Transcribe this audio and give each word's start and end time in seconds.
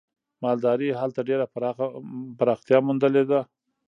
مالدارۍ 0.43 0.89
هلته 1.01 1.21
ډېره 1.29 1.45
پراختیا 2.39 2.77
موندلې 2.87 3.23
ده. 3.29 3.39